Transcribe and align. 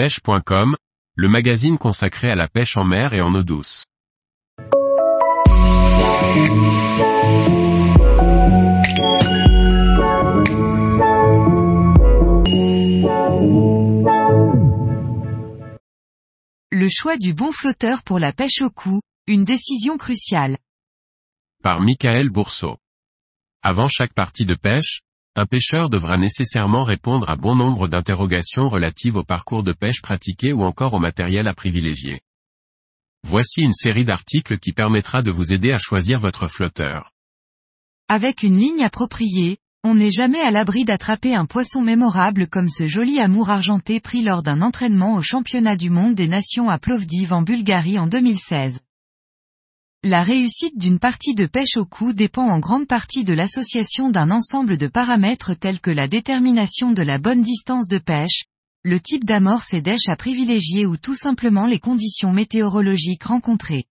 pêche.com, 0.00 0.76
le 1.14 1.28
magazine 1.28 1.76
consacré 1.76 2.30
à 2.30 2.34
la 2.34 2.48
pêche 2.48 2.78
en 2.78 2.84
mer 2.84 3.12
et 3.12 3.20
en 3.20 3.34
eau 3.34 3.42
douce. 3.42 3.84
Le 16.70 16.88
choix 16.88 17.18
du 17.18 17.34
bon 17.34 17.52
flotteur 17.52 18.02
pour 18.02 18.18
la 18.18 18.32
pêche 18.32 18.62
au 18.62 18.70
cou, 18.70 19.02
une 19.26 19.44
décision 19.44 19.98
cruciale. 19.98 20.56
Par 21.62 21.82
Michael 21.82 22.30
Bourseau. 22.30 22.78
Avant 23.60 23.88
chaque 23.88 24.14
partie 24.14 24.46
de 24.46 24.54
pêche, 24.54 25.02
un 25.36 25.46
pêcheur 25.46 25.88
devra 25.88 26.16
nécessairement 26.16 26.84
répondre 26.84 27.30
à 27.30 27.36
bon 27.36 27.54
nombre 27.54 27.86
d'interrogations 27.86 28.68
relatives 28.68 29.16
au 29.16 29.22
parcours 29.22 29.62
de 29.62 29.72
pêche 29.72 30.02
pratiqué 30.02 30.52
ou 30.52 30.62
encore 30.62 30.94
au 30.94 30.98
matériel 30.98 31.46
à 31.46 31.54
privilégier. 31.54 32.20
Voici 33.22 33.60
une 33.60 33.72
série 33.72 34.04
d'articles 34.04 34.58
qui 34.58 34.72
permettra 34.72 35.22
de 35.22 35.30
vous 35.30 35.52
aider 35.52 35.72
à 35.72 35.78
choisir 35.78 36.18
votre 36.18 36.46
flotteur. 36.46 37.12
Avec 38.08 38.42
une 38.42 38.58
ligne 38.58 38.82
appropriée, 38.82 39.58
on 39.84 39.94
n'est 39.94 40.10
jamais 40.10 40.40
à 40.40 40.50
l'abri 40.50 40.84
d'attraper 40.84 41.34
un 41.34 41.46
poisson 41.46 41.80
mémorable 41.80 42.48
comme 42.48 42.68
ce 42.68 42.86
joli 42.86 43.20
amour 43.20 43.50
argenté 43.50 44.00
pris 44.00 44.22
lors 44.22 44.42
d'un 44.42 44.60
entraînement 44.62 45.14
au 45.14 45.22
championnat 45.22 45.76
du 45.76 45.90
monde 45.90 46.14
des 46.14 46.28
nations 46.28 46.68
à 46.68 46.78
Plovdiv 46.78 47.32
en 47.32 47.42
Bulgarie 47.42 47.98
en 47.98 48.06
2016. 48.06 48.80
La 50.02 50.22
réussite 50.22 50.78
d'une 50.78 50.98
partie 50.98 51.34
de 51.34 51.44
pêche 51.44 51.76
au 51.76 51.84
cou 51.84 52.14
dépend 52.14 52.48
en 52.48 52.58
grande 52.58 52.86
partie 52.86 53.22
de 53.22 53.34
l'association 53.34 54.08
d'un 54.08 54.30
ensemble 54.30 54.78
de 54.78 54.86
paramètres 54.86 55.52
tels 55.52 55.78
que 55.78 55.90
la 55.90 56.08
détermination 56.08 56.92
de 56.92 57.02
la 57.02 57.18
bonne 57.18 57.42
distance 57.42 57.86
de 57.86 57.98
pêche, 57.98 58.44
le 58.82 58.98
type 58.98 59.26
d'amorce 59.26 59.74
et 59.74 59.82
d'èche 59.82 60.08
à 60.08 60.16
privilégier 60.16 60.86
ou 60.86 60.96
tout 60.96 61.14
simplement 61.14 61.66
les 61.66 61.80
conditions 61.80 62.32
météorologiques 62.32 63.24
rencontrées. 63.24 63.84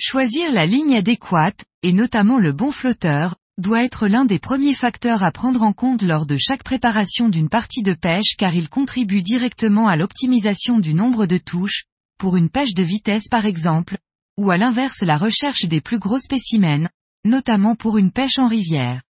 Choisir 0.00 0.52
la 0.52 0.64
ligne 0.64 0.94
adéquate, 0.94 1.64
et 1.82 1.92
notamment 1.92 2.38
le 2.38 2.52
bon 2.52 2.70
flotteur, 2.70 3.34
doit 3.58 3.82
être 3.82 4.06
l'un 4.06 4.24
des 4.24 4.38
premiers 4.38 4.74
facteurs 4.74 5.24
à 5.24 5.32
prendre 5.32 5.62
en 5.62 5.72
compte 5.72 6.02
lors 6.02 6.24
de 6.24 6.36
chaque 6.36 6.62
préparation 6.62 7.28
d'une 7.28 7.48
partie 7.48 7.82
de 7.82 7.94
pêche 7.94 8.36
car 8.38 8.54
il 8.54 8.68
contribue 8.68 9.22
directement 9.22 9.88
à 9.88 9.96
l'optimisation 9.96 10.78
du 10.78 10.94
nombre 10.94 11.26
de 11.26 11.38
touches, 11.38 11.86
pour 12.16 12.36
une 12.36 12.48
pêche 12.48 12.74
de 12.74 12.84
vitesse 12.84 13.26
par 13.28 13.44
exemple, 13.44 13.98
ou 14.36 14.50
à 14.50 14.56
l'inverse 14.56 15.02
la 15.02 15.16
recherche 15.16 15.64
des 15.64 15.80
plus 15.80 15.98
gros 15.98 16.18
spécimens, 16.18 16.88
notamment 17.24 17.76
pour 17.76 17.98
une 17.98 18.12
pêche 18.12 18.38
en 18.38 18.48
rivière. 18.48 19.02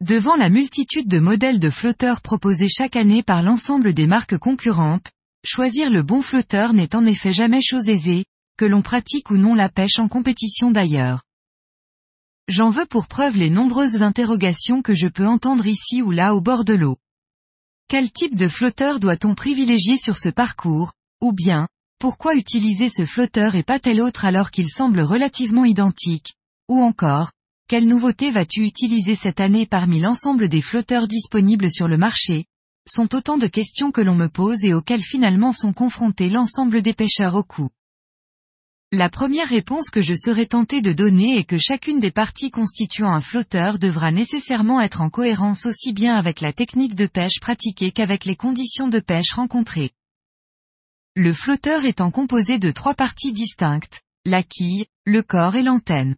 Devant 0.00 0.36
la 0.36 0.48
multitude 0.48 1.08
de 1.08 1.18
modèles 1.18 1.58
de 1.58 1.70
flotteurs 1.70 2.22
proposés 2.22 2.68
chaque 2.68 2.96
année 2.96 3.22
par 3.22 3.42
l'ensemble 3.42 3.92
des 3.92 4.06
marques 4.06 4.38
concurrentes, 4.38 5.10
choisir 5.44 5.90
le 5.90 6.02
bon 6.02 6.22
flotteur 6.22 6.72
n'est 6.72 6.96
en 6.96 7.04
effet 7.04 7.32
jamais 7.32 7.60
chose 7.60 7.88
aisée, 7.88 8.24
que 8.56 8.64
l'on 8.64 8.82
pratique 8.82 9.30
ou 9.30 9.36
non 9.36 9.54
la 9.54 9.68
pêche 9.68 9.98
en 9.98 10.08
compétition 10.08 10.70
d'ailleurs. 10.70 11.22
J'en 12.48 12.70
veux 12.70 12.86
pour 12.86 13.06
preuve 13.06 13.36
les 13.36 13.50
nombreuses 13.50 14.02
interrogations 14.02 14.82
que 14.82 14.94
je 14.94 15.06
peux 15.06 15.26
entendre 15.26 15.66
ici 15.66 16.02
ou 16.02 16.10
là 16.10 16.34
au 16.34 16.40
bord 16.40 16.64
de 16.64 16.74
l'eau. 16.74 16.98
Quel 17.88 18.10
type 18.10 18.36
de 18.36 18.48
flotteur 18.48 19.00
doit-on 19.00 19.34
privilégier 19.34 19.96
sur 19.96 20.18
ce 20.18 20.28
parcours, 20.28 20.92
ou 21.20 21.32
bien, 21.32 21.68
pourquoi 22.00 22.34
utiliser 22.34 22.88
ce 22.88 23.04
flotteur 23.04 23.56
et 23.56 23.62
pas 23.62 23.78
tel 23.78 24.00
autre 24.00 24.24
alors 24.24 24.50
qu'il 24.50 24.70
semble 24.70 25.00
relativement 25.00 25.66
identique? 25.66 26.32
Ou 26.70 26.80
encore, 26.80 27.30
quelle 27.68 27.86
nouveauté 27.86 28.30
vas-tu 28.30 28.62
utiliser 28.62 29.14
cette 29.14 29.38
année 29.38 29.66
parmi 29.66 30.00
l'ensemble 30.00 30.48
des 30.48 30.62
flotteurs 30.62 31.08
disponibles 31.08 31.70
sur 31.70 31.88
le 31.88 31.98
marché? 31.98 32.46
Sont 32.88 33.14
autant 33.14 33.36
de 33.36 33.46
questions 33.46 33.92
que 33.92 34.00
l'on 34.00 34.14
me 34.14 34.28
pose 34.28 34.64
et 34.64 34.72
auxquelles 34.72 35.02
finalement 35.02 35.52
sont 35.52 35.74
confrontés 35.74 36.30
l'ensemble 36.30 36.80
des 36.80 36.94
pêcheurs 36.94 37.34
au 37.34 37.42
coup. 37.42 37.68
La 38.92 39.10
première 39.10 39.48
réponse 39.48 39.90
que 39.90 40.00
je 40.00 40.14
serais 40.14 40.46
tenté 40.46 40.80
de 40.80 40.94
donner 40.94 41.36
est 41.36 41.44
que 41.44 41.58
chacune 41.58 42.00
des 42.00 42.12
parties 42.12 42.50
constituant 42.50 43.12
un 43.12 43.20
flotteur 43.20 43.78
devra 43.78 44.10
nécessairement 44.10 44.80
être 44.80 45.02
en 45.02 45.10
cohérence 45.10 45.66
aussi 45.66 45.92
bien 45.92 46.14
avec 46.14 46.40
la 46.40 46.54
technique 46.54 46.94
de 46.94 47.06
pêche 47.06 47.40
pratiquée 47.42 47.92
qu'avec 47.92 48.24
les 48.24 48.36
conditions 48.36 48.88
de 48.88 49.00
pêche 49.00 49.32
rencontrées. 49.34 49.90
Le 51.16 51.32
flotteur 51.32 51.84
étant 51.86 52.12
composé 52.12 52.60
de 52.60 52.70
trois 52.70 52.94
parties 52.94 53.32
distinctes, 53.32 54.00
la 54.24 54.44
quille, 54.44 54.86
le 55.04 55.22
corps 55.22 55.56
et 55.56 55.62
l'antenne. 55.64 56.14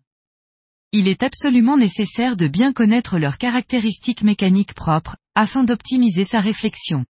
Il 0.93 1.09
est 1.09 1.23
absolument 1.23 1.79
nécessaire 1.79 2.37
de 2.37 2.47
bien 2.47 2.75
connaître 2.75 3.19
leurs 3.19 3.39
caractéristiques 3.39 4.23
mécaniques 4.23 4.75
propres, 4.75 5.17
afin 5.35 5.65
d'optimiser 5.65 6.25
sa 6.25 6.41
réflexion. 6.41 7.07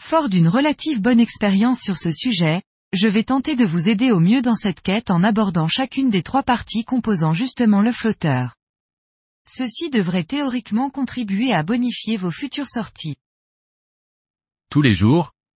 Fort 0.00 0.30
d'une 0.30 0.48
relative 0.48 1.02
bonne 1.02 1.20
expérience 1.20 1.82
sur 1.82 1.98
ce 1.98 2.10
sujet, 2.10 2.62
je 2.94 3.08
vais 3.08 3.24
tenter 3.24 3.56
de 3.56 3.66
vous 3.66 3.90
aider 3.90 4.10
au 4.10 4.20
mieux 4.20 4.40
dans 4.40 4.56
cette 4.56 4.80
quête 4.80 5.10
en 5.10 5.22
abordant 5.22 5.68
chacune 5.68 6.08
des 6.08 6.22
trois 6.22 6.44
parties 6.44 6.84
composant 6.84 7.34
justement 7.34 7.82
le 7.82 7.92
flotteur. 7.92 8.56
Ceci 9.46 9.90
devrait 9.90 10.24
théoriquement 10.24 10.88
contribuer 10.88 11.52
à 11.52 11.62
bonifier 11.62 12.16
vos 12.16 12.30
futures 12.30 12.70
sorties. 12.70 13.16
Tous 14.70 14.80
les 14.80 14.94
jours, 14.94 15.33